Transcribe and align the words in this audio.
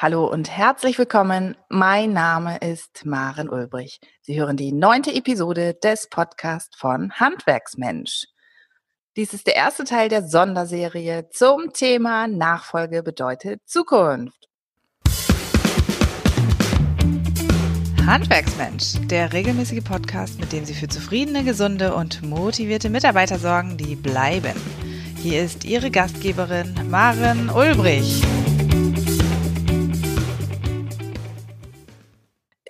Hallo 0.00 0.26
und 0.26 0.48
herzlich 0.48 0.96
willkommen. 0.96 1.56
Mein 1.68 2.12
Name 2.12 2.58
ist 2.58 3.04
Maren 3.04 3.48
Ulbrich. 3.48 3.98
Sie 4.22 4.38
hören 4.38 4.56
die 4.56 4.70
neunte 4.70 5.12
Episode 5.12 5.74
des 5.74 6.08
Podcasts 6.08 6.76
von 6.78 7.10
Handwerksmensch. 7.14 8.26
Dies 9.16 9.34
ist 9.34 9.48
der 9.48 9.56
erste 9.56 9.82
Teil 9.82 10.08
der 10.08 10.22
Sonderserie 10.22 11.28
zum 11.30 11.72
Thema 11.72 12.28
Nachfolge 12.28 13.02
bedeutet 13.02 13.60
Zukunft. 13.66 14.48
Handwerksmensch, 18.06 19.04
der 19.08 19.32
regelmäßige 19.32 19.82
Podcast, 19.82 20.38
mit 20.38 20.52
dem 20.52 20.64
Sie 20.64 20.74
für 20.74 20.86
zufriedene, 20.86 21.42
gesunde 21.42 21.92
und 21.92 22.22
motivierte 22.22 22.88
Mitarbeiter 22.88 23.40
sorgen, 23.40 23.76
die 23.76 23.96
bleiben. 23.96 24.54
Hier 25.16 25.42
ist 25.42 25.64
Ihre 25.64 25.90
Gastgeberin 25.90 26.88
Maren 26.88 27.50
Ulbrich. 27.50 28.22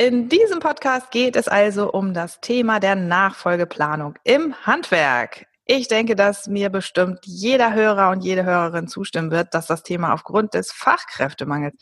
In 0.01 0.29
diesem 0.29 0.61
Podcast 0.61 1.11
geht 1.11 1.35
es 1.35 1.49
also 1.49 1.91
um 1.91 2.15
das 2.15 2.41
Thema 2.41 2.79
der 2.79 2.95
Nachfolgeplanung 2.95 4.15
im 4.23 4.55
Handwerk. 4.65 5.47
Ich 5.65 5.89
denke, 5.89 6.15
dass 6.15 6.47
mir 6.47 6.71
bestimmt 6.71 7.19
jeder 7.25 7.75
Hörer 7.75 8.11
und 8.11 8.23
jede 8.23 8.45
Hörerin 8.45 8.87
zustimmen 8.87 9.33
wird, 9.33 9.55
dass 9.55 9.67
das 9.67 9.83
Thema 9.83 10.15
aufgrund 10.15 10.55
des 10.55 10.71
Fachkräftemangels 10.71 11.75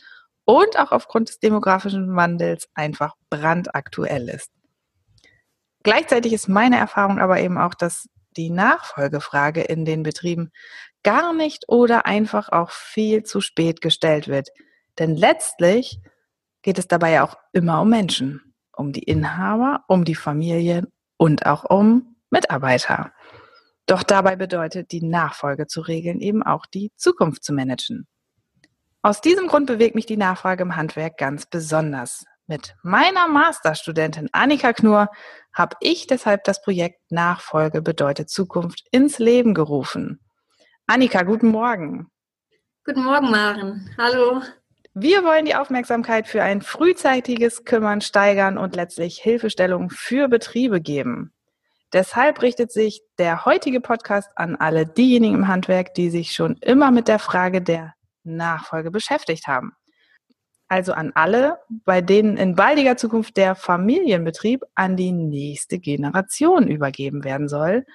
und 0.45 0.79
auch 0.79 0.91
aufgrund 0.91 1.29
des 1.29 1.37
demografischen 1.37 2.15
Wandels 2.15 2.67
einfach 2.73 3.13
brandaktuell 3.29 4.29
ist. 4.29 4.49
Gleichzeitig 5.83 6.33
ist 6.33 6.49
meine 6.49 6.77
Erfahrung 6.77 7.19
aber 7.19 7.39
eben 7.39 7.59
auch, 7.59 7.75
dass 7.75 8.09
die 8.35 8.49
Nachfolgefrage 8.49 9.61
in 9.61 9.85
den 9.85 10.01
Betrieben 10.01 10.49
gar 11.03 11.33
nicht 11.33 11.65
oder 11.67 12.07
einfach 12.07 12.49
auch 12.49 12.71
viel 12.71 13.21
zu 13.21 13.41
spät 13.41 13.79
gestellt 13.79 14.27
wird. 14.27 14.49
Denn 14.97 15.15
letztlich 15.15 15.99
geht 16.61 16.79
es 16.79 16.87
dabei 16.87 17.11
ja 17.11 17.23
auch 17.23 17.35
immer 17.53 17.81
um 17.81 17.89
Menschen, 17.89 18.53
um 18.75 18.91
die 18.91 19.03
Inhaber, 19.03 19.83
um 19.87 20.05
die 20.05 20.15
Familien 20.15 20.87
und 21.17 21.45
auch 21.45 21.63
um 21.63 22.15
Mitarbeiter. 22.29 23.11
Doch 23.85 24.03
dabei 24.03 24.35
bedeutet 24.35 24.91
die 24.91 25.01
Nachfolge 25.01 25.65
zu 25.67 25.81
regeln 25.81 26.19
eben 26.19 26.43
auch 26.43 26.65
die 26.65 26.91
Zukunft 26.97 27.43
zu 27.43 27.53
managen. 27.53 28.07
Aus 29.01 29.21
diesem 29.21 29.47
Grund 29.47 29.67
bewegt 29.67 29.95
mich 29.95 30.05
die 30.05 30.17
Nachfrage 30.17 30.63
im 30.63 30.75
Handwerk 30.75 31.17
ganz 31.17 31.45
besonders. 31.45 32.25
Mit 32.47 32.75
meiner 32.81 33.27
Masterstudentin 33.27 34.29
Annika 34.31 34.73
Knur 34.73 35.09
habe 35.53 35.75
ich 35.79 36.07
deshalb 36.07 36.43
das 36.43 36.61
Projekt 36.61 37.11
Nachfolge 37.11 37.81
bedeutet 37.81 38.29
Zukunft 38.29 38.85
ins 38.91 39.19
Leben 39.19 39.53
gerufen. 39.53 40.19
Annika, 40.87 41.23
guten 41.23 41.49
Morgen. 41.49 42.09
Guten 42.85 43.03
Morgen, 43.03 43.31
Maren. 43.31 43.89
Hallo. 43.97 44.41
Wir 44.99 45.23
wollen 45.23 45.45
die 45.45 45.53
Aufmerksamkeit 45.53 46.27
für 46.27 46.41
ein 46.41 46.63
frühzeitiges 46.63 47.65
Kümmern 47.65 48.01
steigern 48.01 48.57
und 48.57 48.75
letztlich 48.75 49.19
Hilfestellung 49.19 49.91
für 49.91 50.27
Betriebe 50.27 50.81
geben. 50.81 51.31
Deshalb 51.93 52.41
richtet 52.41 52.71
sich 52.71 53.03
der 53.19 53.45
heutige 53.45 53.79
Podcast 53.79 54.31
an 54.35 54.55
alle 54.55 54.87
diejenigen 54.87 55.35
im 55.35 55.47
Handwerk, 55.47 55.93
die 55.93 56.09
sich 56.09 56.31
schon 56.31 56.57
immer 56.61 56.89
mit 56.89 57.07
der 57.07 57.19
Frage 57.19 57.61
der 57.61 57.93
Nachfolge 58.23 58.89
beschäftigt 58.89 59.45
haben. 59.45 59.73
Also 60.67 60.93
an 60.93 61.11
alle, 61.13 61.59
bei 61.69 62.01
denen 62.01 62.35
in 62.35 62.55
baldiger 62.55 62.97
Zukunft 62.97 63.37
der 63.37 63.53
Familienbetrieb 63.53 64.63
an 64.73 64.97
die 64.97 65.11
nächste 65.11 65.77
Generation 65.77 66.67
übergeben 66.67 67.23
werden 67.23 67.49
soll. 67.49 67.85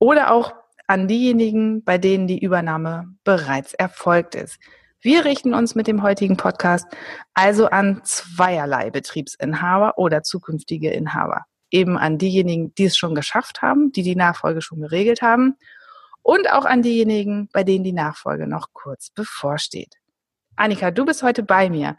Oder 0.00 0.32
auch 0.32 0.54
an 0.88 1.06
diejenigen, 1.06 1.84
bei 1.84 1.98
denen 1.98 2.26
die 2.26 2.42
Übernahme 2.42 3.14
bereits 3.22 3.74
erfolgt 3.74 4.34
ist. 4.34 4.58
Wir 5.00 5.24
richten 5.24 5.54
uns 5.54 5.76
mit 5.76 5.86
dem 5.86 6.02
heutigen 6.02 6.36
Podcast 6.36 6.84
also 7.32 7.66
an 7.66 8.00
zweierlei 8.02 8.90
Betriebsinhaber 8.90 9.96
oder 9.96 10.24
zukünftige 10.24 10.90
Inhaber. 10.90 11.44
Eben 11.70 11.96
an 11.96 12.18
diejenigen, 12.18 12.74
die 12.74 12.86
es 12.86 12.96
schon 12.96 13.14
geschafft 13.14 13.62
haben, 13.62 13.92
die 13.92 14.02
die 14.02 14.16
Nachfolge 14.16 14.60
schon 14.60 14.80
geregelt 14.80 15.22
haben 15.22 15.54
und 16.22 16.50
auch 16.50 16.64
an 16.64 16.82
diejenigen, 16.82 17.48
bei 17.52 17.62
denen 17.62 17.84
die 17.84 17.92
Nachfolge 17.92 18.48
noch 18.48 18.72
kurz 18.72 19.10
bevorsteht. 19.10 19.94
Annika, 20.56 20.90
du 20.90 21.04
bist 21.04 21.22
heute 21.22 21.44
bei 21.44 21.70
mir. 21.70 21.96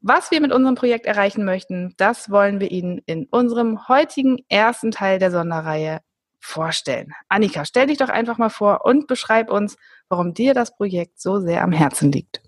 Was 0.00 0.30
wir 0.30 0.40
mit 0.40 0.52
unserem 0.52 0.76
Projekt 0.76 1.06
erreichen 1.06 1.44
möchten, 1.44 1.94
das 1.96 2.30
wollen 2.30 2.60
wir 2.60 2.70
Ihnen 2.70 3.00
in 3.06 3.26
unserem 3.32 3.88
heutigen 3.88 4.38
ersten 4.48 4.92
Teil 4.92 5.18
der 5.18 5.32
Sonderreihe 5.32 6.00
vorstellen. 6.42 7.12
Annika, 7.28 7.64
stell 7.64 7.86
dich 7.86 7.98
doch 7.98 8.08
einfach 8.08 8.36
mal 8.36 8.50
vor 8.50 8.84
und 8.84 9.06
beschreib 9.06 9.50
uns, 9.50 9.76
warum 10.08 10.34
dir 10.34 10.54
das 10.54 10.76
Projekt 10.76 11.20
so 11.20 11.40
sehr 11.40 11.62
am 11.62 11.72
Herzen 11.72 12.12
liegt. 12.12 12.42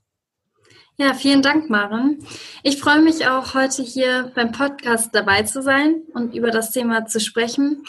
Ja, 0.97 1.15
vielen 1.15 1.43
Dank, 1.43 1.71
Maren. 1.71 2.25
Ich 2.63 2.79
freue 2.79 3.01
mich 3.01 3.27
auch, 3.27 3.55
heute 3.55 3.83
hier 3.83 4.31
beim 4.35 4.53
Podcast 4.53 5.11
dabei 5.13 5.43
zu 5.43 5.61
sein 5.63 6.03
und 6.13 6.35
über 6.35 6.51
das 6.51 6.71
Thema 6.71 7.07
zu 7.07 7.19
sprechen. 7.19 7.85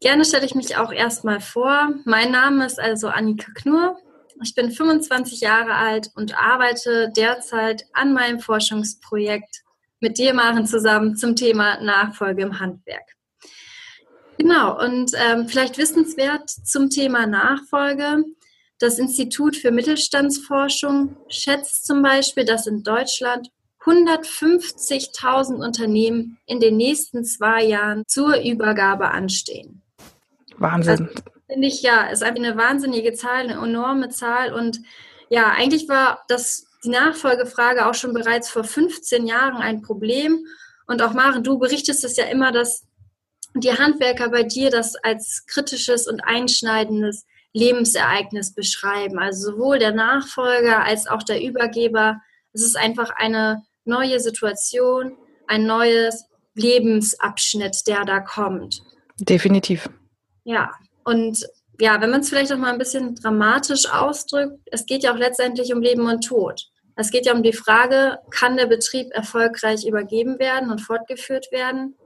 Gerne 0.00 0.24
stelle 0.24 0.46
ich 0.46 0.54
mich 0.54 0.76
auch 0.76 0.92
erstmal 0.92 1.40
vor. 1.40 1.92
Mein 2.04 2.30
Name 2.30 2.64
ist 2.64 2.80
also 2.80 3.08
Annika 3.08 3.52
Knur. 3.54 3.98
Ich 4.42 4.54
bin 4.54 4.70
25 4.70 5.40
Jahre 5.40 5.74
alt 5.74 6.10
und 6.14 6.38
arbeite 6.38 7.12
derzeit 7.14 7.84
an 7.92 8.14
meinem 8.14 8.40
Forschungsprojekt 8.40 9.62
mit 10.00 10.18
dir, 10.18 10.34
Maren, 10.34 10.66
zusammen 10.66 11.16
zum 11.16 11.36
Thema 11.36 11.80
Nachfolge 11.82 12.42
im 12.42 12.58
Handwerk. 12.58 13.04
Genau, 14.42 14.76
und 14.76 15.12
ähm, 15.14 15.46
vielleicht 15.46 15.78
wissenswert 15.78 16.50
zum 16.50 16.90
Thema 16.90 17.28
Nachfolge. 17.28 18.24
Das 18.80 18.98
Institut 18.98 19.54
für 19.54 19.70
Mittelstandsforschung 19.70 21.14
schätzt 21.28 21.86
zum 21.86 22.02
Beispiel, 22.02 22.44
dass 22.44 22.66
in 22.66 22.82
Deutschland 22.82 23.50
150.000 23.84 25.64
Unternehmen 25.64 26.38
in 26.46 26.58
den 26.58 26.76
nächsten 26.76 27.24
zwei 27.24 27.62
Jahren 27.62 28.02
zur 28.08 28.42
Übergabe 28.42 29.12
anstehen. 29.12 29.80
Wahnsinn. 30.56 31.08
Also, 31.08 31.22
Finde 31.46 31.68
ich 31.68 31.80
ja, 31.82 32.08
ist 32.08 32.24
einfach 32.24 32.42
eine 32.42 32.56
wahnsinnige 32.56 33.12
Zahl, 33.12 33.44
eine 33.44 33.64
enorme 33.64 34.08
Zahl. 34.08 34.52
Und 34.52 34.80
ja, 35.28 35.52
eigentlich 35.56 35.88
war 35.88 36.24
das 36.26 36.66
die 36.82 36.88
Nachfolgefrage 36.88 37.86
auch 37.86 37.94
schon 37.94 38.12
bereits 38.12 38.50
vor 38.50 38.64
15 38.64 39.24
Jahren 39.24 39.62
ein 39.62 39.82
Problem. 39.82 40.44
Und 40.88 41.00
auch 41.00 41.12
Maren, 41.12 41.44
du 41.44 41.60
berichtest 41.60 42.04
es 42.04 42.16
ja 42.16 42.24
immer, 42.24 42.50
dass 42.50 42.88
die 43.54 43.72
Handwerker 43.72 44.30
bei 44.30 44.42
dir 44.42 44.70
das 44.70 44.96
als 44.96 45.44
kritisches 45.46 46.08
und 46.08 46.20
einschneidendes 46.20 47.26
Lebensereignis 47.52 48.54
beschreiben. 48.54 49.18
Also 49.18 49.52
sowohl 49.52 49.78
der 49.78 49.92
Nachfolger 49.92 50.84
als 50.84 51.06
auch 51.06 51.22
der 51.22 51.42
Übergeber. 51.42 52.20
Es 52.52 52.62
ist 52.62 52.76
einfach 52.76 53.10
eine 53.16 53.62
neue 53.84 54.20
Situation, 54.20 55.16
ein 55.46 55.66
neues 55.66 56.26
Lebensabschnitt, 56.54 57.86
der 57.86 58.04
da 58.04 58.20
kommt. 58.20 58.82
Definitiv. 59.18 59.88
Ja, 60.44 60.70
und 61.04 61.46
ja, 61.80 62.00
wenn 62.00 62.10
man 62.10 62.20
es 62.20 62.28
vielleicht 62.28 62.52
auch 62.52 62.58
mal 62.58 62.72
ein 62.72 62.78
bisschen 62.78 63.14
dramatisch 63.16 63.90
ausdrückt, 63.90 64.58
es 64.70 64.86
geht 64.86 65.02
ja 65.02 65.12
auch 65.12 65.18
letztendlich 65.18 65.72
um 65.72 65.82
Leben 65.82 66.06
und 66.06 66.22
Tod. 66.22 66.68
Es 66.94 67.10
geht 67.10 67.26
ja 67.26 67.32
um 67.32 67.42
die 67.42 67.54
Frage, 67.54 68.18
kann 68.30 68.56
der 68.56 68.66
Betrieb 68.66 69.10
erfolgreich 69.12 69.86
übergeben 69.86 70.38
werden 70.38 70.70
und 70.70 70.80
fortgeführt 70.80 71.50
werden? 71.50 71.96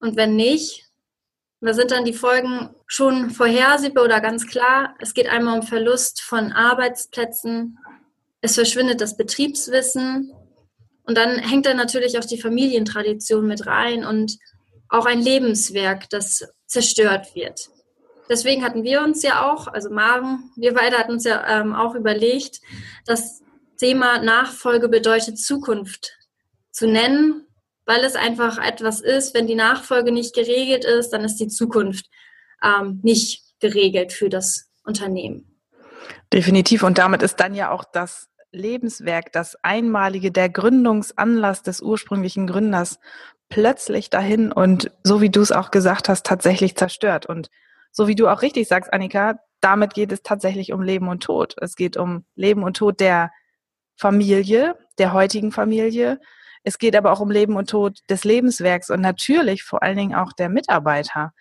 Und 0.00 0.16
wenn 0.16 0.36
nicht, 0.36 0.88
da 1.60 1.74
sind 1.74 1.90
dann 1.90 2.04
die 2.04 2.12
Folgen 2.12 2.70
schon 2.86 3.30
vorhersehbar 3.30 4.04
oder 4.04 4.20
ganz 4.20 4.46
klar. 4.46 4.94
Es 5.00 5.12
geht 5.12 5.28
einmal 5.28 5.58
um 5.58 5.66
Verlust 5.66 6.20
von 6.22 6.52
Arbeitsplätzen. 6.52 7.78
Es 8.40 8.54
verschwindet 8.54 9.00
das 9.00 9.16
Betriebswissen. 9.16 10.32
Und 11.04 11.16
dann 11.16 11.38
hängt 11.38 11.66
da 11.66 11.74
natürlich 11.74 12.18
auch 12.18 12.24
die 12.24 12.40
Familientradition 12.40 13.46
mit 13.46 13.66
rein 13.66 14.04
und 14.04 14.38
auch 14.88 15.06
ein 15.06 15.20
Lebenswerk, 15.20 16.08
das 16.10 16.46
zerstört 16.66 17.34
wird. 17.34 17.70
Deswegen 18.28 18.62
hatten 18.62 18.84
wir 18.84 19.02
uns 19.02 19.22
ja 19.22 19.50
auch, 19.50 19.66
also 19.68 19.90
Maren, 19.90 20.50
wir 20.56 20.74
beide 20.74 20.98
hatten 20.98 21.12
uns 21.12 21.24
ja 21.24 21.60
ähm, 21.60 21.74
auch 21.74 21.94
überlegt, 21.94 22.60
das 23.06 23.42
Thema 23.78 24.22
Nachfolge 24.22 24.88
bedeutet 24.88 25.38
Zukunft 25.38 26.12
zu 26.70 26.86
nennen, 26.86 27.47
weil 27.88 28.04
es 28.04 28.16
einfach 28.16 28.58
etwas 28.58 29.00
ist, 29.00 29.34
wenn 29.34 29.46
die 29.46 29.54
Nachfolge 29.54 30.12
nicht 30.12 30.34
geregelt 30.34 30.84
ist, 30.84 31.08
dann 31.08 31.24
ist 31.24 31.36
die 31.36 31.48
Zukunft 31.48 32.04
ähm, 32.62 33.00
nicht 33.02 33.42
geregelt 33.60 34.12
für 34.12 34.28
das 34.28 34.70
Unternehmen. 34.84 35.58
Definitiv. 36.30 36.82
Und 36.82 36.98
damit 36.98 37.22
ist 37.22 37.40
dann 37.40 37.54
ja 37.54 37.70
auch 37.70 37.84
das 37.84 38.28
Lebenswerk, 38.52 39.32
das 39.32 39.56
Einmalige, 39.64 40.30
der 40.30 40.50
Gründungsanlass 40.50 41.62
des 41.62 41.80
ursprünglichen 41.80 42.46
Gründers 42.46 43.00
plötzlich 43.48 44.10
dahin 44.10 44.52
und 44.52 44.90
so 45.02 45.22
wie 45.22 45.30
du 45.30 45.40
es 45.40 45.50
auch 45.50 45.70
gesagt 45.70 46.10
hast, 46.10 46.26
tatsächlich 46.26 46.76
zerstört. 46.76 47.24
Und 47.24 47.48
so 47.90 48.06
wie 48.06 48.14
du 48.14 48.28
auch 48.28 48.42
richtig 48.42 48.68
sagst, 48.68 48.92
Annika, 48.92 49.38
damit 49.62 49.94
geht 49.94 50.12
es 50.12 50.22
tatsächlich 50.22 50.74
um 50.74 50.82
Leben 50.82 51.08
und 51.08 51.22
Tod. 51.22 51.54
Es 51.58 51.74
geht 51.74 51.96
um 51.96 52.26
Leben 52.34 52.64
und 52.64 52.76
Tod 52.76 53.00
der 53.00 53.32
Familie, 53.96 54.76
der 54.98 55.14
heutigen 55.14 55.52
Familie, 55.52 56.20
es 56.64 56.78
geht 56.78 56.96
aber 56.96 57.12
auch 57.12 57.20
um 57.20 57.30
Leben 57.30 57.56
und 57.56 57.70
Tod 57.70 57.98
des 58.10 58.24
Lebenswerks 58.24 58.90
und 58.90 59.00
natürlich 59.00 59.62
vor 59.62 59.82
allen 59.82 59.96
Dingen 59.96 60.14
auch 60.14 60.32
der 60.32 60.48
Mitarbeiter. 60.48 61.32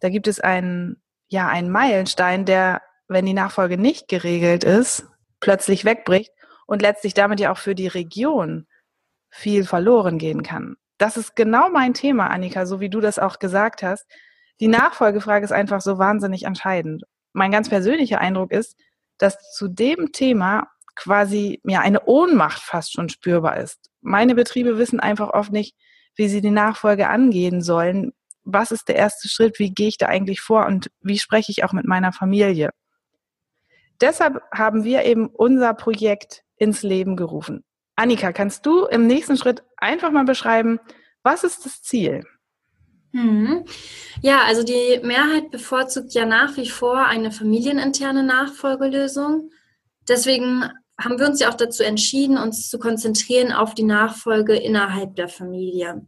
Da 0.00 0.08
gibt 0.08 0.28
es 0.28 0.40
einen, 0.40 1.02
ja, 1.28 1.48
einen 1.48 1.70
Meilenstein, 1.70 2.44
der, 2.44 2.82
wenn 3.08 3.26
die 3.26 3.34
Nachfolge 3.34 3.78
nicht 3.78 4.08
geregelt 4.08 4.64
ist, 4.64 5.06
plötzlich 5.40 5.84
wegbricht 5.84 6.32
und 6.66 6.82
letztlich 6.82 7.14
damit 7.14 7.40
ja 7.40 7.52
auch 7.52 7.58
für 7.58 7.74
die 7.74 7.86
Region 7.86 8.66
viel 9.30 9.64
verloren 9.64 10.18
gehen 10.18 10.42
kann. 10.42 10.76
Das 10.98 11.16
ist 11.16 11.36
genau 11.36 11.68
mein 11.68 11.94
Thema, 11.94 12.28
Annika, 12.28 12.66
so 12.66 12.80
wie 12.80 12.88
du 12.88 13.00
das 13.00 13.18
auch 13.18 13.38
gesagt 13.38 13.82
hast. 13.82 14.06
Die 14.60 14.68
Nachfolgefrage 14.68 15.44
ist 15.44 15.52
einfach 15.52 15.80
so 15.82 15.98
wahnsinnig 15.98 16.44
entscheidend. 16.44 17.04
Mein 17.32 17.52
ganz 17.52 17.68
persönlicher 17.68 18.18
Eindruck 18.20 18.50
ist, 18.50 18.76
dass 19.18 19.36
zu 19.52 19.68
dem 19.68 20.12
Thema 20.12 20.68
quasi 20.94 21.60
ja 21.64 21.80
eine 21.80 22.04
Ohnmacht 22.06 22.62
fast 22.62 22.92
schon 22.92 23.08
spürbar 23.08 23.58
ist. 23.58 23.90
Meine 24.06 24.36
Betriebe 24.36 24.78
wissen 24.78 25.00
einfach 25.00 25.30
oft 25.30 25.50
nicht, 25.50 25.74
wie 26.14 26.28
sie 26.28 26.40
die 26.40 26.52
Nachfolge 26.52 27.08
angehen 27.08 27.60
sollen. 27.60 28.12
Was 28.44 28.70
ist 28.70 28.86
der 28.86 28.94
erste 28.94 29.28
Schritt? 29.28 29.58
Wie 29.58 29.74
gehe 29.74 29.88
ich 29.88 29.98
da 29.98 30.06
eigentlich 30.06 30.40
vor? 30.40 30.64
Und 30.66 30.92
wie 31.00 31.18
spreche 31.18 31.50
ich 31.50 31.64
auch 31.64 31.72
mit 31.72 31.86
meiner 31.86 32.12
Familie? 32.12 32.70
Deshalb 34.00 34.40
haben 34.54 34.84
wir 34.84 35.02
eben 35.04 35.26
unser 35.26 35.74
Projekt 35.74 36.44
ins 36.56 36.84
Leben 36.84 37.16
gerufen. 37.16 37.64
Annika, 37.96 38.32
kannst 38.32 38.64
du 38.64 38.84
im 38.84 39.08
nächsten 39.08 39.36
Schritt 39.36 39.64
einfach 39.76 40.12
mal 40.12 40.24
beschreiben, 40.24 40.78
was 41.24 41.42
ist 41.42 41.66
das 41.66 41.82
Ziel? 41.82 42.22
Hm. 43.12 43.64
Ja, 44.22 44.42
also 44.44 44.62
die 44.62 45.00
Mehrheit 45.02 45.50
bevorzugt 45.50 46.14
ja 46.14 46.26
nach 46.26 46.56
wie 46.56 46.68
vor 46.68 47.06
eine 47.06 47.32
familieninterne 47.32 48.22
Nachfolgelösung. 48.22 49.50
Deswegen 50.08 50.70
haben 50.98 51.18
wir 51.18 51.26
uns 51.26 51.40
ja 51.40 51.50
auch 51.50 51.54
dazu 51.54 51.82
entschieden, 51.82 52.38
uns 52.38 52.68
zu 52.68 52.78
konzentrieren 52.78 53.52
auf 53.52 53.74
die 53.74 53.82
Nachfolge 53.82 54.56
innerhalb 54.56 55.14
der 55.16 55.28
Familie. 55.28 56.06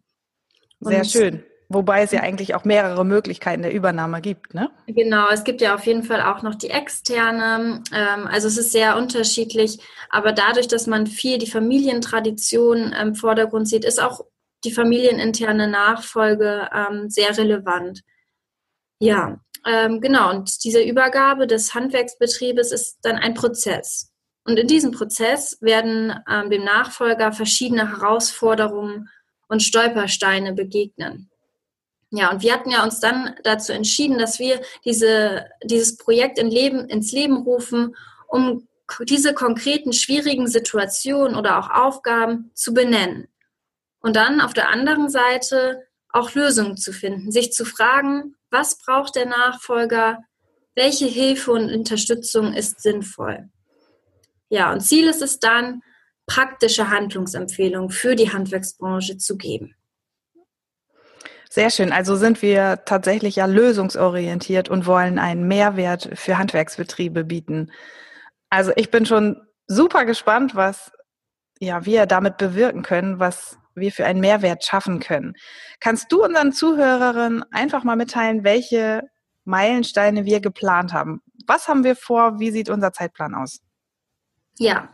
Sehr 0.80 1.04
schön. 1.04 1.44
Wobei 1.70 2.02
es 2.02 2.12
ja 2.12 2.20
eigentlich 2.20 2.54
auch 2.54 2.64
mehrere 2.64 3.04
Möglichkeiten 3.04 3.60
der 3.60 3.74
Übernahme 3.74 4.22
gibt, 4.22 4.54
ne? 4.54 4.70
Genau, 4.86 5.28
es 5.28 5.44
gibt 5.44 5.60
ja 5.60 5.74
auf 5.74 5.84
jeden 5.84 6.02
Fall 6.02 6.22
auch 6.22 6.42
noch 6.42 6.54
die 6.54 6.70
externe. 6.70 7.82
Ähm, 7.92 8.26
also 8.26 8.48
es 8.48 8.56
ist 8.56 8.72
sehr 8.72 8.96
unterschiedlich. 8.96 9.78
Aber 10.08 10.32
dadurch, 10.32 10.66
dass 10.66 10.86
man 10.86 11.06
viel 11.06 11.36
die 11.36 11.50
Familientradition 11.50 12.94
im 12.94 13.14
Vordergrund 13.14 13.68
sieht, 13.68 13.84
ist 13.84 14.02
auch 14.02 14.24
die 14.64 14.72
familieninterne 14.72 15.68
Nachfolge 15.68 16.70
ähm, 16.74 17.10
sehr 17.10 17.36
relevant. 17.36 18.00
Ja, 18.98 19.38
ähm, 19.66 20.00
genau. 20.00 20.30
Und 20.30 20.64
diese 20.64 20.80
Übergabe 20.80 21.46
des 21.46 21.74
Handwerksbetriebes 21.74 22.72
ist 22.72 22.98
dann 23.02 23.16
ein 23.16 23.34
Prozess. 23.34 24.10
Und 24.48 24.58
in 24.58 24.66
diesem 24.66 24.92
Prozess 24.92 25.58
werden 25.60 26.24
ähm, 26.26 26.48
dem 26.48 26.64
Nachfolger 26.64 27.32
verschiedene 27.32 27.90
Herausforderungen 27.90 29.10
und 29.46 29.62
Stolpersteine 29.62 30.54
begegnen. 30.54 31.28
Ja, 32.10 32.30
und 32.30 32.42
wir 32.42 32.54
hatten 32.54 32.70
ja 32.70 32.82
uns 32.82 32.98
dann 32.98 33.34
dazu 33.44 33.74
entschieden, 33.74 34.16
dass 34.16 34.38
wir 34.38 34.62
diese, 34.86 35.44
dieses 35.64 35.98
Projekt 35.98 36.38
in 36.38 36.50
Leben, 36.50 36.88
ins 36.88 37.12
Leben 37.12 37.36
rufen, 37.36 37.94
um 38.26 38.66
diese 39.02 39.34
konkreten 39.34 39.92
schwierigen 39.92 40.46
Situationen 40.46 41.36
oder 41.36 41.58
auch 41.58 41.68
Aufgaben 41.68 42.50
zu 42.54 42.72
benennen. 42.72 43.28
Und 44.00 44.16
dann 44.16 44.40
auf 44.40 44.54
der 44.54 44.70
anderen 44.70 45.10
Seite 45.10 45.82
auch 46.08 46.32
Lösungen 46.32 46.78
zu 46.78 46.94
finden, 46.94 47.32
sich 47.32 47.52
zu 47.52 47.66
fragen, 47.66 48.34
was 48.50 48.78
braucht 48.78 49.14
der 49.14 49.26
Nachfolger, 49.26 50.24
welche 50.74 51.04
Hilfe 51.04 51.52
und 51.52 51.70
Unterstützung 51.70 52.54
ist 52.54 52.80
sinnvoll. 52.80 53.50
Ja, 54.48 54.72
und 54.72 54.80
Ziel 54.80 55.08
ist 55.08 55.22
es 55.22 55.38
dann, 55.38 55.82
praktische 56.26 56.90
Handlungsempfehlungen 56.90 57.90
für 57.90 58.14
die 58.14 58.32
Handwerksbranche 58.32 59.16
zu 59.16 59.36
geben. 59.36 59.74
Sehr 61.50 61.70
schön. 61.70 61.92
Also 61.92 62.14
sind 62.16 62.42
wir 62.42 62.84
tatsächlich 62.84 63.36
ja 63.36 63.46
lösungsorientiert 63.46 64.68
und 64.68 64.86
wollen 64.86 65.18
einen 65.18 65.48
Mehrwert 65.48 66.10
für 66.12 66.36
Handwerksbetriebe 66.36 67.24
bieten. 67.24 67.72
Also 68.50 68.72
ich 68.76 68.90
bin 68.90 69.06
schon 69.06 69.40
super 69.66 70.04
gespannt, 70.04 70.54
was 70.54 70.92
ja, 71.58 71.84
wir 71.86 72.06
damit 72.06 72.36
bewirken 72.36 72.82
können, 72.82 73.18
was 73.18 73.58
wir 73.74 73.92
für 73.92 74.04
einen 74.04 74.20
Mehrwert 74.20 74.64
schaffen 74.64 75.00
können. 75.00 75.34
Kannst 75.80 76.12
du 76.12 76.22
unseren 76.22 76.52
Zuhörerinnen 76.52 77.44
einfach 77.50 77.84
mal 77.84 77.96
mitteilen, 77.96 78.44
welche 78.44 79.02
Meilensteine 79.44 80.26
wir 80.26 80.40
geplant 80.40 80.92
haben? 80.92 81.22
Was 81.46 81.68
haben 81.68 81.84
wir 81.84 81.96
vor? 81.96 82.38
Wie 82.38 82.50
sieht 82.50 82.68
unser 82.68 82.92
Zeitplan 82.92 83.34
aus? 83.34 83.60
Ja, 84.58 84.90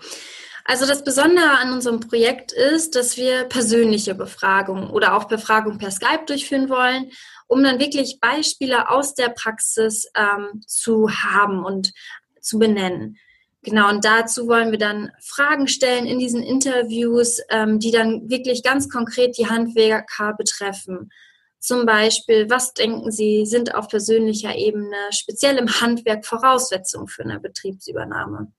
also 0.65 0.87
das 0.87 1.05
Besondere 1.05 1.59
an 1.59 1.73
unserem 1.73 2.01
Projekt 2.01 2.53
ist, 2.53 2.97
dass 2.97 3.19
wir 3.19 3.45
persönliche 3.45 4.15
Befragungen 4.15 4.89
oder 4.89 5.15
auch 5.15 5.25
Befragungen 5.25 5.79
per 5.79 5.91
Skype 5.91 6.25
durchführen 6.27 6.71
wollen, 6.71 7.11
um 7.47 7.63
dann 7.63 7.79
wirklich 7.79 8.19
Beispiele 8.19 8.89
aus 8.89 9.15
der 9.15 9.29
Praxis 9.29 10.11
ähm, 10.15 10.63
zu 10.67 11.11
haben 11.11 11.65
und 11.65 11.93
zu 12.41 12.59
benennen. 12.59 13.19
Genau, 13.63 13.91
und 13.91 14.05
dazu 14.05 14.47
wollen 14.49 14.71
wir 14.71 14.79
dann 14.79 15.11
Fragen 15.21 15.69
stellen 15.69 16.07
in 16.07 16.19
diesen 16.19 16.43
Interviews, 16.43 17.41
ähm, 17.51 17.79
die 17.79 17.91
dann 17.91 18.29
wirklich 18.29 18.63
ganz 18.63 18.91
konkret 18.91 19.37
die 19.39 19.49
Handwerker 19.49 20.35
betreffen. 20.35 21.11
Zum 21.59 21.87
Beispiel, 21.87 22.49
was 22.51 22.75
denken 22.75 23.11
Sie, 23.11 23.47
sind 23.47 23.75
auf 23.75 23.89
persönlicher 23.89 24.55
Ebene 24.55 24.97
speziell 25.11 25.57
im 25.57 25.81
Handwerk 25.81 26.27
Voraussetzungen 26.27 27.09
für 27.09 27.23
eine 27.23 27.41
Betriebsübernahme? 27.41 28.53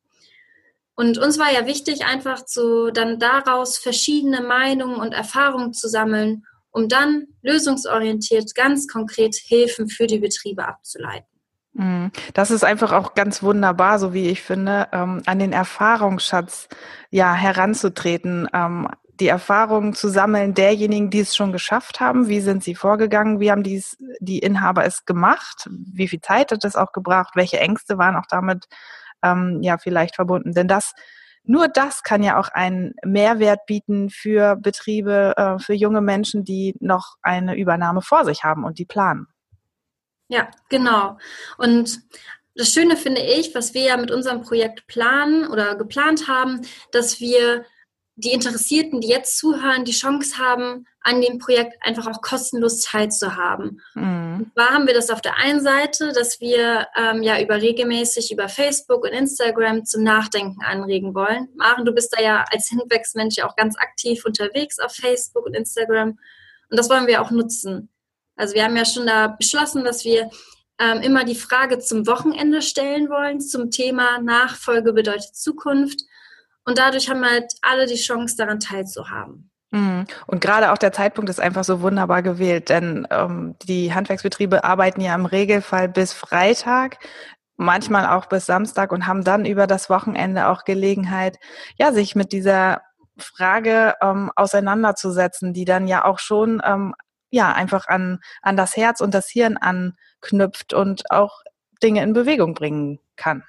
Und 0.95 1.17
uns 1.17 1.37
war 1.37 1.51
ja 1.51 1.65
wichtig, 1.65 2.05
einfach 2.05 2.43
so 2.45 2.89
dann 2.89 3.19
daraus 3.19 3.77
verschiedene 3.77 4.41
Meinungen 4.41 4.95
und 4.95 5.13
Erfahrungen 5.13 5.73
zu 5.73 5.89
sammeln, 5.89 6.45
um 6.71 6.87
dann 6.87 7.27
lösungsorientiert 7.41 8.55
ganz 8.55 8.87
konkret 8.87 9.35
Hilfen 9.35 9.89
für 9.89 10.07
die 10.07 10.19
Betriebe 10.19 10.65
abzuleiten. 10.65 11.27
Mhm. 11.73 12.11
Das 12.33 12.51
ist 12.51 12.63
einfach 12.63 12.93
auch 12.93 13.13
ganz 13.13 13.43
wunderbar, 13.43 13.99
so 13.99 14.13
wie 14.13 14.29
ich 14.29 14.41
finde, 14.41 14.87
ähm, 14.93 15.21
an 15.25 15.39
den 15.39 15.51
Erfahrungsschatz 15.51 16.69
ja 17.11 17.33
heranzutreten, 17.33 18.47
ähm, 18.53 18.87
die 19.19 19.27
Erfahrungen 19.27 19.93
zu 19.93 20.09
sammeln 20.09 20.53
derjenigen, 20.53 21.09
die 21.09 21.21
es 21.21 21.35
schon 21.35 21.51
geschafft 21.51 21.99
haben. 21.99 22.27
Wie 22.27 22.41
sind 22.41 22.63
sie 22.63 22.75
vorgegangen? 22.75 23.39
Wie 23.39 23.51
haben 23.51 23.63
dies, 23.63 23.97
die 24.19 24.39
Inhaber 24.39 24.85
es 24.85 25.05
gemacht? 25.05 25.69
Wie 25.69 26.07
viel 26.07 26.19
Zeit 26.21 26.51
hat 26.51 26.65
es 26.65 26.75
auch 26.75 26.91
gebracht? 26.91 27.35
Welche 27.35 27.59
Ängste 27.59 27.97
waren 27.97 28.15
auch 28.15 28.27
damit 28.29 28.65
ähm, 29.25 29.59
ja 29.61 29.77
vielleicht 29.77 30.15
verbunden? 30.15 30.53
Denn 30.53 30.67
das 30.67 30.93
nur 31.47 31.67
das 31.67 32.01
kann 32.01 32.23
ja 32.23 32.39
auch 32.39 32.49
einen 32.49 32.95
Mehrwert 33.05 33.67
bieten 33.67 34.09
für 34.09 34.55
Betriebe, 34.55 35.33
äh, 35.37 35.59
für 35.59 35.73
junge 35.73 36.01
Menschen, 36.01 36.43
die 36.43 36.75
noch 36.79 37.17
eine 37.21 37.55
Übernahme 37.55 38.01
vor 38.01 38.25
sich 38.25 38.43
haben 38.43 38.63
und 38.63 38.79
die 38.79 38.85
planen. 38.85 39.27
Ja, 40.27 40.49
genau. 40.69 41.17
Und 41.57 41.99
das 42.55 42.69
Schöne 42.71 42.97
finde 42.97 43.21
ich, 43.21 43.53
was 43.53 43.73
wir 43.73 43.83
ja 43.83 43.97
mit 43.97 44.09
unserem 44.09 44.41
Projekt 44.41 44.87
planen 44.87 45.47
oder 45.47 45.75
geplant 45.75 46.27
haben, 46.27 46.61
dass 46.91 47.19
wir 47.19 47.65
die 48.15 48.31
Interessierten, 48.31 49.01
die 49.01 49.09
jetzt 49.09 49.37
zuhören, 49.37 49.85
die 49.85 49.91
Chance 49.91 50.37
haben, 50.37 50.87
an 51.01 51.21
dem 51.21 51.37
Projekt 51.37 51.75
einfach 51.81 52.07
auch 52.07 52.21
kostenlos 52.21 52.81
teilzuhaben. 52.81 53.81
Mhm. 53.93 54.24
Und 54.39 54.53
zwar 54.53 54.69
haben 54.69 54.87
wir 54.87 54.93
das 54.93 55.09
auf 55.09 55.21
der 55.21 55.37
einen 55.37 55.61
Seite, 55.61 56.11
dass 56.13 56.39
wir 56.39 56.87
ähm, 56.95 57.23
ja 57.23 57.41
über 57.41 57.61
regelmäßig 57.61 58.31
über 58.31 58.49
Facebook 58.49 59.03
und 59.03 59.11
Instagram 59.11 59.85
zum 59.85 60.03
Nachdenken 60.03 60.61
anregen 60.63 61.13
wollen. 61.13 61.49
Maren, 61.55 61.85
du 61.85 61.91
bist 61.93 62.15
da 62.15 62.21
ja 62.21 62.45
als 62.51 62.69
Hinwegsmensch 62.69 63.37
ja 63.37 63.47
auch 63.47 63.55
ganz 63.55 63.77
aktiv 63.77 64.25
unterwegs 64.25 64.79
auf 64.79 64.93
Facebook 64.93 65.45
und 65.45 65.55
Instagram. 65.55 66.17
Und 66.69 66.79
das 66.79 66.89
wollen 66.89 67.07
wir 67.07 67.21
auch 67.21 67.31
nutzen. 67.31 67.89
Also 68.35 68.55
wir 68.55 68.63
haben 68.63 68.75
ja 68.75 68.85
schon 68.85 69.05
da 69.05 69.27
beschlossen, 69.27 69.83
dass 69.83 70.03
wir 70.03 70.29
ähm, 70.79 71.01
immer 71.01 71.23
die 71.23 71.35
Frage 71.35 71.79
zum 71.79 72.05
Wochenende 72.07 72.61
stellen 72.61 73.09
wollen 73.09 73.39
zum 73.39 73.71
Thema 73.71 74.19
Nachfolge 74.19 74.93
bedeutet 74.93 75.35
Zukunft. 75.35 76.01
Und 76.65 76.77
dadurch 76.77 77.09
haben 77.09 77.23
halt 77.23 77.53
alle 77.61 77.85
die 77.85 77.95
Chance, 77.95 78.35
daran 78.37 78.59
teilzuhaben. 78.59 79.51
Mhm. 79.75 80.05
Und 80.25 80.39
gerade 80.39 80.71
auch 80.71 80.77
der 80.77 80.93
Zeitpunkt 80.93 81.29
ist 81.29 81.41
einfach 81.41 81.65
so 81.65 81.81
wunderbar 81.81 82.23
gewählt, 82.23 82.69
denn 82.69 83.05
ähm, 83.11 83.55
die 83.63 83.93
Handwerksbetriebe 83.93 84.63
arbeiten 84.63 85.01
ja 85.01 85.13
im 85.13 85.25
Regelfall 85.25 85.89
bis 85.89 86.13
Freitag, 86.13 86.97
manchmal 87.57 88.07
auch 88.07 88.27
bis 88.27 88.45
Samstag 88.45 88.93
und 88.93 89.05
haben 89.05 89.25
dann 89.25 89.45
über 89.45 89.67
das 89.67 89.89
Wochenende 89.89 90.47
auch 90.47 90.63
Gelegenheit, 90.63 91.37
ja, 91.77 91.91
sich 91.91 92.15
mit 92.15 92.31
dieser 92.31 92.83
Frage 93.17 93.95
ähm, 94.01 94.31
auseinanderzusetzen, 94.37 95.53
die 95.53 95.65
dann 95.65 95.87
ja 95.87 96.05
auch 96.05 96.19
schon 96.19 96.61
ähm, 96.65 96.95
ja 97.29 97.51
einfach 97.51 97.87
an, 97.87 98.19
an 98.41 98.55
das 98.55 98.77
Herz 98.77 99.01
und 99.01 99.13
das 99.13 99.27
Hirn 99.29 99.57
anknüpft 99.57 100.73
und 100.73 101.11
auch 101.11 101.41
Dinge 101.83 102.01
in 102.01 102.13
Bewegung 102.13 102.53
bringen 102.53 102.99
kann. 103.17 103.43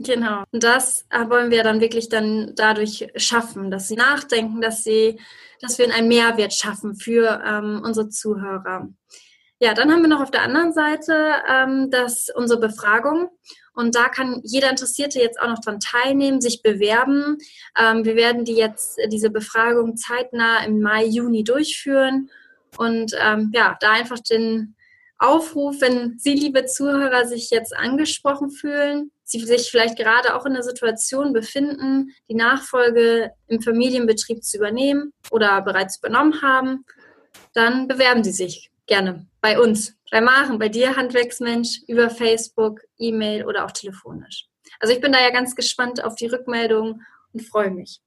Genau. 0.00 0.44
Und 0.52 0.62
das 0.62 1.06
wollen 1.10 1.50
wir 1.50 1.64
dann 1.64 1.80
wirklich 1.80 2.08
dann 2.08 2.52
dadurch 2.54 3.08
schaffen, 3.16 3.70
dass 3.70 3.88
sie 3.88 3.96
nachdenken, 3.96 4.60
dass 4.60 4.84
sie, 4.84 5.18
dass 5.60 5.78
wir 5.78 5.92
einen 5.92 6.06
Mehrwert 6.06 6.54
schaffen 6.54 6.94
für 6.94 7.42
ähm, 7.44 7.82
unsere 7.84 8.08
Zuhörer. 8.08 8.88
Ja, 9.60 9.74
dann 9.74 9.90
haben 9.90 10.02
wir 10.02 10.08
noch 10.08 10.20
auf 10.20 10.30
der 10.30 10.42
anderen 10.42 10.72
Seite 10.72 11.32
ähm, 11.48 11.90
das, 11.90 12.28
unsere 12.32 12.60
Befragung. 12.60 13.30
Und 13.74 13.96
da 13.96 14.08
kann 14.08 14.40
jeder 14.44 14.70
Interessierte 14.70 15.18
jetzt 15.18 15.40
auch 15.40 15.48
noch 15.48 15.60
dran 15.60 15.80
teilnehmen, 15.80 16.40
sich 16.40 16.62
bewerben. 16.62 17.38
Ähm, 17.76 18.04
wir 18.04 18.14
werden 18.14 18.44
die 18.44 18.54
jetzt, 18.54 19.00
diese 19.08 19.30
Befragung 19.30 19.96
zeitnah 19.96 20.64
im 20.64 20.80
Mai, 20.80 21.06
Juni 21.06 21.42
durchführen. 21.42 22.30
Und 22.76 23.16
ähm, 23.20 23.50
ja, 23.52 23.76
da 23.80 23.92
einfach 23.92 24.20
den 24.20 24.76
Aufruf, 25.18 25.80
wenn 25.80 26.18
Sie, 26.20 26.34
liebe 26.34 26.66
Zuhörer, 26.66 27.26
sich 27.26 27.50
jetzt 27.50 27.76
angesprochen 27.76 28.50
fühlen, 28.50 29.10
sie 29.30 29.40
sich 29.44 29.70
vielleicht 29.70 29.96
gerade 29.96 30.34
auch 30.34 30.46
in 30.46 30.54
der 30.54 30.62
Situation 30.62 31.32
befinden, 31.32 32.14
die 32.28 32.34
Nachfolge 32.34 33.30
im 33.46 33.60
Familienbetrieb 33.60 34.42
zu 34.42 34.56
übernehmen 34.56 35.12
oder 35.30 35.60
bereits 35.62 35.98
übernommen 35.98 36.40
haben, 36.42 36.84
dann 37.54 37.88
bewerben 37.88 38.24
Sie 38.24 38.32
sich 38.32 38.70
gerne 38.86 39.26
bei 39.40 39.60
uns, 39.60 39.94
bei 40.10 40.20
Maren, 40.20 40.58
bei 40.58 40.68
dir 40.68 40.96
Handwerksmensch, 40.96 41.82
über 41.86 42.08
Facebook, 42.08 42.80
E-Mail 42.98 43.44
oder 43.44 43.64
auch 43.64 43.72
telefonisch. 43.72 44.46
Also 44.80 44.94
ich 44.94 45.00
bin 45.00 45.12
da 45.12 45.20
ja 45.20 45.30
ganz 45.30 45.54
gespannt 45.54 46.02
auf 46.02 46.14
die 46.14 46.26
Rückmeldung 46.26 47.02
und 47.32 47.42
freue 47.42 47.70
mich. 47.70 48.00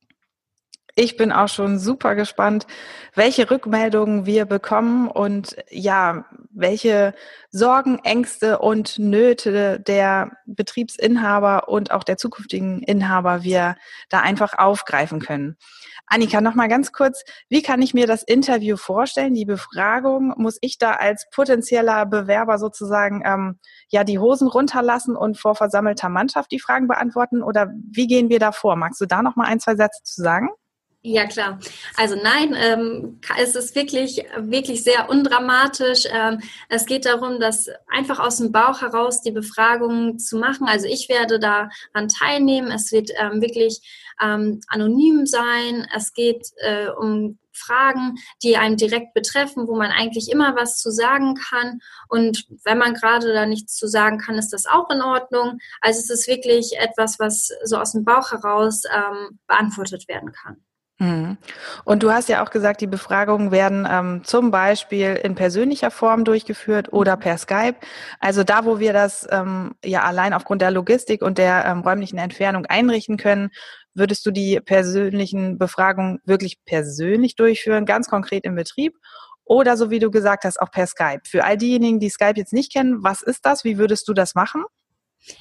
Ich 0.96 1.16
bin 1.16 1.32
auch 1.32 1.48
schon 1.48 1.80
super 1.80 2.16
gespannt, 2.16 2.68
welche 3.16 3.50
Rückmeldungen 3.50 4.26
wir 4.26 4.46
bekommen 4.46 5.08
und 5.08 5.56
ja, 5.70 6.26
welche 6.54 7.14
Sorgen, 7.50 8.00
Ängste 8.04 8.60
und 8.60 9.00
Nöte 9.00 9.80
der 9.80 10.32
Betriebsinhaber 10.46 11.70
und 11.70 11.92
auch 11.92 12.04
der 12.04 12.18
zukünftigen 12.18 12.82
Inhaber 12.84 13.44
wir 13.44 13.76
da 14.10 14.20
einfach 14.20 14.58
aufgreifen 14.58 15.20
können. 15.20 15.58
Annika, 16.08 16.42
noch 16.42 16.56
mal 16.56 16.68
ganz 16.68 16.92
kurz, 16.92 17.24
wie 17.48 17.62
kann 17.62 17.82
ich 17.82 17.94
mir 17.94 18.06
das 18.06 18.24
Interview 18.24 18.76
vorstellen? 18.76 19.34
Die 19.34 19.46
Befragung, 19.46 20.34
muss 20.36 20.58
ich 20.60 20.78
da 20.78 20.92
als 20.92 21.30
potenzieller 21.34 22.06
Bewerber 22.06 22.58
sozusagen 22.58 23.24
ähm, 23.26 23.60
ja 23.90 24.04
die 24.04 24.20
Hosen 24.20 24.50
runterlassen 24.50 25.16
und 25.16 25.40
vor 25.40 25.56
versammelter 25.56 26.10
Mannschaft 26.10 26.52
die 26.52 26.60
Fragen 26.60 26.90
beantworten 26.90 27.42
oder 27.42 27.72
wie 27.92 28.08
gehen 28.08 28.28
wir 28.28 28.40
da 28.40 28.52
vor? 28.52 28.76
Magst 28.76 29.00
du 29.00 29.06
da 29.06 29.22
noch 29.22 29.38
mal 29.38 29.46
ein, 29.46 29.62
zwei 29.62 29.76
Sätze 29.76 30.04
zu 30.04 30.22
sagen? 30.22 30.50
Ja, 31.04 31.26
klar. 31.26 31.60
Also 31.98 32.16
nein, 32.16 32.56
ähm, 32.56 33.20
es 33.40 33.56
ist 33.56 33.76
wirklich, 33.76 34.24
wirklich 34.38 34.84
sehr 34.84 35.10
undramatisch. 35.10 36.04
Ähm, 36.12 36.42
es 36.70 36.86
geht 36.86 37.06
darum, 37.06 37.40
dass 37.40 37.70
einfach 37.88 38.20
aus 38.20 38.38
dem 38.38 38.52
Bauch 38.52 38.82
heraus 38.82 39.24
die 39.24 39.32
Befragung 39.32 40.20
zu 40.20 40.38
machen. 40.38 40.68
Also 40.68 40.86
ich 40.86 41.10
werde 41.10 41.40
daran 41.40 42.08
teilnehmen. 42.08 42.72
Es 42.72 42.92
wird 42.92 43.10
ähm, 43.18 43.42
wirklich 43.42 43.82
ähm, 44.22 44.62
anonym 44.68 45.26
sein. 45.26 45.88
Es 45.96 46.14
geht 46.14 46.50
äh, 46.58 46.90
um 46.90 47.40
Fragen, 47.52 48.20
die 48.44 48.58
einen 48.58 48.78
direkt 48.78 49.16
betreffen, 49.16 49.68
wo 49.68 49.76
man 49.76 49.90
eigentlich 49.90 50.30
immer 50.32 50.56
was 50.56 50.78
zu 50.78 50.92
sagen 50.92 51.34
kann. 51.34 51.80
Und 52.10 52.46
wenn 52.64 52.78
man 52.78 52.94
gerade 52.94 53.34
da 53.34 53.48
nichts 53.48 53.76
zu 53.76 53.88
sagen 53.88 54.20
kann, 54.20 54.36
ist 54.36 54.54
das 54.54 54.68
auch 54.68 54.90
in 54.92 55.02
Ordnung. 55.02 55.58
Also 55.82 56.00
es 56.00 56.12
ist 56.12 56.28
wirklich 56.28 56.78
etwas, 56.78 57.18
was 57.18 57.50
so 57.64 57.78
aus 57.78 57.94
dem 57.94 58.06
Bauch 58.06 58.32
heraus 58.32 58.84
ähm, 58.86 59.40
beantwortet 59.48 60.08
werden 60.08 60.32
kann. 60.32 60.64
Mhm. 61.02 61.38
Und 61.84 62.04
du 62.04 62.12
hast 62.12 62.30
ja 62.30 62.44
auch 62.44 62.52
gesagt, 62.52 62.80
die 62.80 62.86
Befragungen 62.86 63.50
werden 63.50 63.88
ähm, 63.90 64.22
zum 64.24 64.52
Beispiel 64.52 65.16
in 65.16 65.34
persönlicher 65.34 65.90
Form 65.90 66.24
durchgeführt 66.26 66.94
oder 66.94 67.18
per 67.18 67.40
Skype. 67.40 67.78
Also 68.20 68.44
da, 68.44 68.66
wo 68.66 68.78
wir 68.78 68.94
das 68.94 69.28
ähm, 69.32 69.74
ja 69.84 70.04
allein 70.04 70.32
aufgrund 70.32 70.62
der 70.62 70.70
Logistik 70.70 71.24
und 71.24 71.40
der 71.40 71.66
ähm, 71.66 71.80
räumlichen 71.80 72.20
Entfernung 72.20 72.68
einrichten 72.68 73.18
können, 73.18 73.50
würdest 73.96 74.24
du 74.28 74.32
die 74.32 74.60
persönlichen 74.64 75.58
Befragungen 75.58 76.20
wirklich 76.24 76.64
persönlich 76.66 77.36
durchführen, 77.36 77.88
ganz 77.88 78.08
konkret 78.08 78.46
im 78.46 78.54
Betrieb? 78.54 78.94
Oder 79.44 79.78
so 79.78 79.90
wie 79.90 79.98
du 79.98 80.12
gesagt 80.12 80.44
hast, 80.44 80.62
auch 80.62 80.70
per 80.70 80.86
Skype. 80.86 81.22
Für 81.26 81.46
all 81.46 81.58
diejenigen, 81.58 82.00
die 82.00 82.10
Skype 82.10 82.36
jetzt 82.36 82.54
nicht 82.54 82.72
kennen, 82.72 83.04
was 83.04 83.24
ist 83.24 83.44
das? 83.44 83.64
Wie 83.64 83.80
würdest 83.80 84.08
du 84.08 84.14
das 84.14 84.36
machen? 84.36 84.66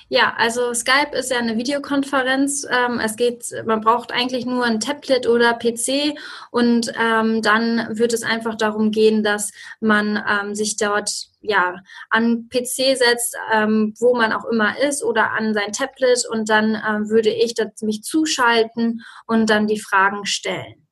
Ja, 0.09 0.35
also 0.37 0.75
Skype 0.75 1.17
ist 1.17 1.31
ja 1.31 1.39
eine 1.39 1.57
Videokonferenz. 1.57 2.67
Ähm, 2.71 3.01
es 3.01 3.17
geht, 3.17 3.47
man 3.65 3.81
braucht 3.81 4.13
eigentlich 4.13 4.45
nur 4.45 4.65
ein 4.65 4.81
Tablet 4.81 5.27
oder 5.27 5.55
PC 5.55 6.19
und 6.51 6.93
ähm, 7.01 7.43
dann 7.43 7.99
wird 7.99 8.13
es 8.13 8.23
einfach 8.23 8.57
darum 8.57 8.91
gehen, 8.91 9.23
dass 9.23 9.53
man 9.81 10.23
ähm, 10.29 10.55
sich 10.55 10.77
dort 10.77 11.11
ja 11.41 11.77
an 12.11 12.49
PC 12.51 12.97
setzt, 12.97 13.37
ähm, 13.53 13.95
wo 13.99 14.15
man 14.15 14.33
auch 14.33 14.45
immer 14.45 14.79
ist 14.79 15.03
oder 15.03 15.31
an 15.31 15.55
sein 15.55 15.73
Tablet 15.73 16.27
und 16.31 16.51
dann 16.51 16.75
ähm, 16.75 17.09
würde 17.09 17.31
ich 17.31 17.55
mich 17.83 18.03
zuschalten 18.03 19.03
und 19.27 19.49
dann 19.49 19.67
die 19.67 19.81
Fragen 19.81 20.27
stellen. 20.27 20.87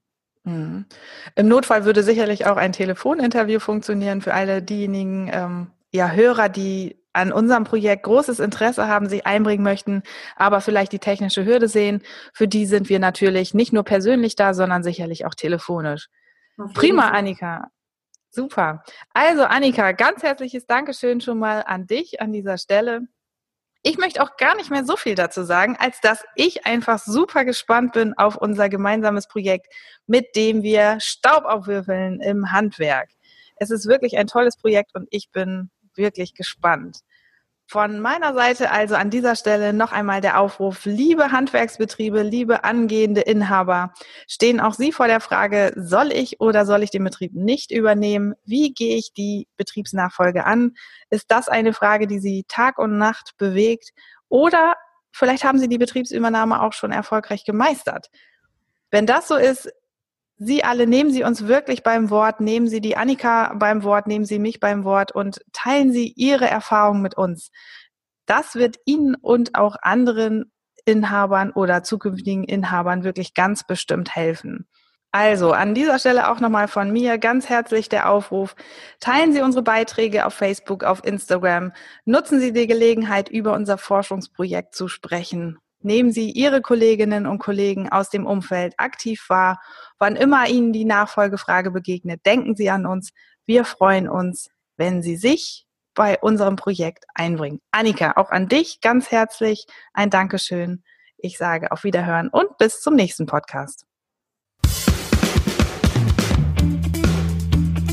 Mhm. 0.44 0.86
Im 1.34 1.48
Notfall 1.48 1.84
würde 1.84 2.02
sicherlich 2.02 2.46
auch 2.46 2.56
ein 2.56 2.72
Telefoninterview 2.72 3.58
funktionieren 3.60 4.22
für 4.22 4.32
alle 4.32 4.62
diejenigen 4.62 5.30
ähm, 5.32 5.66
ja, 5.90 6.10
Hörer, 6.10 6.48
die 6.48 6.97
an 7.18 7.32
unserem 7.32 7.64
Projekt 7.64 8.04
großes 8.04 8.40
Interesse 8.40 8.88
haben, 8.88 9.08
sich 9.08 9.26
einbringen 9.26 9.64
möchten, 9.64 10.02
aber 10.36 10.60
vielleicht 10.60 10.92
die 10.92 10.98
technische 10.98 11.44
Hürde 11.44 11.68
sehen, 11.68 12.02
für 12.32 12.48
die 12.48 12.64
sind 12.64 12.88
wir 12.88 13.00
natürlich 13.00 13.54
nicht 13.54 13.72
nur 13.72 13.82
persönlich 13.82 14.36
da, 14.36 14.54
sondern 14.54 14.82
sicherlich 14.82 15.26
auch 15.26 15.34
telefonisch. 15.34 16.08
Prima, 16.74 17.08
Annika. 17.10 17.68
Super. 18.30 18.84
Also, 19.14 19.44
Annika, 19.44 19.92
ganz 19.92 20.22
herzliches 20.22 20.66
Dankeschön 20.66 21.20
schon 21.20 21.38
mal 21.38 21.64
an 21.66 21.86
dich 21.86 22.20
an 22.20 22.32
dieser 22.32 22.58
Stelle. 22.58 23.02
Ich 23.82 23.96
möchte 23.96 24.22
auch 24.22 24.36
gar 24.36 24.56
nicht 24.56 24.70
mehr 24.70 24.84
so 24.84 24.96
viel 24.96 25.14
dazu 25.14 25.44
sagen, 25.44 25.76
als 25.78 26.00
dass 26.00 26.24
ich 26.34 26.66
einfach 26.66 26.98
super 26.98 27.44
gespannt 27.44 27.92
bin 27.92 28.12
auf 28.18 28.36
unser 28.36 28.68
gemeinsames 28.68 29.28
Projekt, 29.28 29.72
mit 30.06 30.36
dem 30.36 30.62
wir 30.62 30.98
Staub 31.00 31.44
aufwürfeln 31.44 32.20
im 32.20 32.52
Handwerk. 32.52 33.08
Es 33.56 33.70
ist 33.70 33.86
wirklich 33.86 34.18
ein 34.18 34.26
tolles 34.26 34.56
Projekt 34.56 34.94
und 34.94 35.06
ich 35.10 35.30
bin 35.30 35.70
wirklich 35.94 36.34
gespannt. 36.34 37.00
Von 37.70 38.00
meiner 38.00 38.32
Seite 38.32 38.70
also 38.70 38.94
an 38.94 39.10
dieser 39.10 39.36
Stelle 39.36 39.74
noch 39.74 39.92
einmal 39.92 40.22
der 40.22 40.40
Aufruf, 40.40 40.86
liebe 40.86 41.32
Handwerksbetriebe, 41.32 42.22
liebe 42.22 42.64
angehende 42.64 43.20
Inhaber, 43.20 43.92
stehen 44.26 44.58
auch 44.58 44.72
Sie 44.72 44.90
vor 44.90 45.06
der 45.06 45.20
Frage, 45.20 45.74
soll 45.76 46.10
ich 46.10 46.40
oder 46.40 46.64
soll 46.64 46.82
ich 46.82 46.90
den 46.90 47.04
Betrieb 47.04 47.34
nicht 47.34 47.70
übernehmen? 47.70 48.32
Wie 48.46 48.72
gehe 48.72 48.96
ich 48.96 49.12
die 49.12 49.48
Betriebsnachfolge 49.58 50.46
an? 50.46 50.76
Ist 51.10 51.30
das 51.30 51.50
eine 51.50 51.74
Frage, 51.74 52.06
die 52.06 52.20
Sie 52.20 52.46
Tag 52.48 52.78
und 52.78 52.96
Nacht 52.96 53.36
bewegt? 53.36 53.90
Oder 54.30 54.76
vielleicht 55.12 55.44
haben 55.44 55.58
Sie 55.58 55.68
die 55.68 55.76
Betriebsübernahme 55.76 56.62
auch 56.62 56.72
schon 56.72 56.90
erfolgreich 56.90 57.44
gemeistert. 57.44 58.08
Wenn 58.90 59.04
das 59.04 59.28
so 59.28 59.36
ist, 59.36 59.70
Sie 60.38 60.62
alle 60.62 60.86
nehmen 60.86 61.10
Sie 61.10 61.24
uns 61.24 61.48
wirklich 61.48 61.82
beim 61.82 62.10
Wort, 62.10 62.40
nehmen 62.40 62.68
Sie 62.68 62.80
die 62.80 62.96
Annika 62.96 63.54
beim 63.54 63.82
Wort, 63.82 64.06
nehmen 64.06 64.24
Sie 64.24 64.38
mich 64.38 64.60
beim 64.60 64.84
Wort 64.84 65.10
und 65.10 65.40
teilen 65.52 65.92
Sie 65.92 66.12
Ihre 66.16 66.48
Erfahrungen 66.48 67.02
mit 67.02 67.16
uns. 67.16 67.50
Das 68.26 68.54
wird 68.54 68.76
Ihnen 68.84 69.16
und 69.16 69.56
auch 69.56 69.76
anderen 69.82 70.52
Inhabern 70.84 71.50
oder 71.50 71.82
zukünftigen 71.82 72.44
Inhabern 72.44 73.02
wirklich 73.02 73.34
ganz 73.34 73.66
bestimmt 73.66 74.14
helfen. 74.14 74.68
Also 75.10 75.52
an 75.52 75.74
dieser 75.74 75.98
Stelle 75.98 76.30
auch 76.30 76.38
nochmal 76.38 76.68
von 76.68 76.92
mir 76.92 77.18
ganz 77.18 77.48
herzlich 77.48 77.88
der 77.88 78.08
Aufruf. 78.08 78.54
Teilen 79.00 79.32
Sie 79.32 79.40
unsere 79.40 79.64
Beiträge 79.64 80.24
auf 80.26 80.34
Facebook, 80.34 80.84
auf 80.84 81.02
Instagram. 81.04 81.72
Nutzen 82.04 82.40
Sie 82.40 82.52
die 82.52 82.66
Gelegenheit, 82.66 83.28
über 83.28 83.54
unser 83.54 83.78
Forschungsprojekt 83.78 84.74
zu 84.74 84.86
sprechen. 84.86 85.58
Nehmen 85.80 86.10
Sie 86.10 86.30
Ihre 86.30 86.60
Kolleginnen 86.60 87.26
und 87.26 87.38
Kollegen 87.38 87.88
aus 87.88 88.10
dem 88.10 88.26
Umfeld 88.26 88.74
aktiv 88.78 89.24
wahr. 89.28 89.60
Wann 89.98 90.16
immer 90.16 90.48
Ihnen 90.48 90.72
die 90.72 90.84
Nachfolgefrage 90.84 91.70
begegnet, 91.70 92.26
denken 92.26 92.56
Sie 92.56 92.68
an 92.68 92.84
uns. 92.84 93.10
Wir 93.46 93.64
freuen 93.64 94.08
uns, 94.08 94.48
wenn 94.76 95.02
Sie 95.02 95.16
sich 95.16 95.66
bei 95.94 96.18
unserem 96.18 96.56
Projekt 96.56 97.04
einbringen. 97.14 97.60
Annika, 97.70 98.14
auch 98.16 98.30
an 98.30 98.48
dich 98.48 98.80
ganz 98.80 99.10
herzlich 99.10 99.66
ein 99.92 100.10
Dankeschön. 100.10 100.82
Ich 101.16 101.38
sage 101.38 101.72
auf 101.72 101.84
Wiederhören 101.84 102.28
und 102.28 102.58
bis 102.58 102.80
zum 102.80 102.94
nächsten 102.94 103.26
Podcast. 103.26 103.84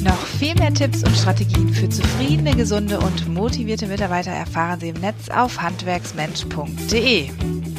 Noch 0.01 0.25
viel 0.37 0.53
mehr 0.55 0.71
Tipps 0.71 1.03
und 1.03 1.15
Strategien 1.15 1.69
für 1.69 1.89
zufriedene, 1.89 2.55
gesunde 2.55 2.99
und 2.99 3.27
motivierte 3.27 3.87
Mitarbeiter 3.87 4.31
erfahren 4.31 4.79
Sie 4.79 4.89
im 4.89 5.01
Netz 5.01 5.29
auf 5.29 5.59
handwerksmensch.de. 5.59 7.74